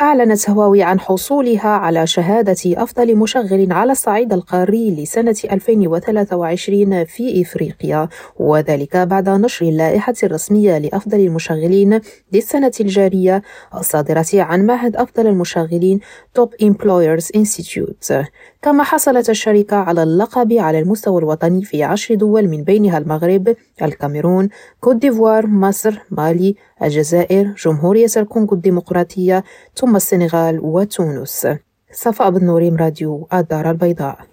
أعلنت 0.00 0.50
هواوي 0.50 0.82
عن 0.82 1.00
حصولها 1.00 1.68
على 1.68 2.06
شهادة 2.06 2.56
أفضل 2.66 3.16
مشغل 3.16 3.72
على 3.72 3.92
الصعيد 3.92 4.32
القاري 4.32 4.90
لسنة 4.90 5.36
2023 5.52 7.04
في 7.04 7.42
إفريقيا 7.42 8.08
وذلك 8.36 8.96
بعد 8.96 9.28
نشر 9.28 9.66
اللائحة 9.66 10.14
الرسمية 10.22 10.78
لأفضل 10.78 11.20
المشغلين 11.20 12.00
للسنة 12.32 12.72
الجارية 12.80 13.42
الصادرة 13.74 14.26
عن 14.34 14.66
معهد 14.66 14.96
أفضل 14.96 15.26
المشغلين 15.26 16.00
Top 16.38 16.50
Employers 16.66 17.30
Institute. 17.36 18.14
كما 18.62 18.82
حصلت 18.82 19.30
الشركة 19.30 19.76
على 19.76 20.02
اللقب 20.02 20.52
على 20.52 20.78
المستوى 20.78 21.18
الوطني 21.18 21.64
في 21.64 21.82
عشر 21.82 22.14
دول 22.14 22.48
من 22.48 22.64
بينها 22.64 22.98
المغرب 22.98 23.56
الكاميرون 23.82 24.48
كوت 24.80 24.96
ديفوار 24.96 25.46
مصر 25.46 25.98
مالي 26.10 26.54
الجزائر 26.82 27.54
جمهورية 27.64 28.06
الكونغو 28.16 28.54
الديمقراطية 28.54 29.44
ثم 29.86 29.96
السنغال 29.96 30.60
وتونس. 30.60 31.48
صفاء 31.92 32.30
بن 32.30 32.44
نوريم 32.46 32.76
راديو 32.76 33.28
الدار 33.32 33.70
البيضاء. 33.70 34.26